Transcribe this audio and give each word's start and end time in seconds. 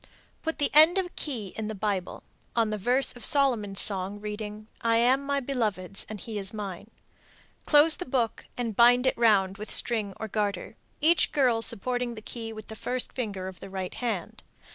Put 0.41 0.57
the 0.57 0.71
end 0.73 0.97
of 0.97 1.05
a 1.05 1.09
key 1.15 1.53
in 1.55 1.67
the 1.67 1.75
Bible, 1.75 2.23
on 2.55 2.71
the 2.71 2.77
verse 2.79 3.15
of 3.15 3.23
Solomon's 3.23 3.79
Song 3.79 4.19
reading, 4.19 4.65
"I 4.81 4.97
am 4.97 5.23
my 5.23 5.39
beloved's 5.39 6.07
and 6.09 6.19
he 6.19 6.39
is 6.39 6.51
mine;" 6.55 6.89
close 7.67 7.97
the 7.97 8.05
book 8.07 8.47
and 8.57 8.75
bind 8.75 9.05
it 9.05 9.15
round 9.15 9.59
with 9.59 9.69
string 9.69 10.15
or 10.19 10.27
garter, 10.27 10.75
each 11.01 11.31
girl 11.31 11.61
supporting 11.61 12.15
the 12.15 12.21
key 12.23 12.51
with 12.51 12.67
the 12.67 12.75
first 12.75 13.13
finger 13.13 13.47
of 13.47 13.59
the 13.59 13.69
right 13.69 13.93
hand. 13.93 14.41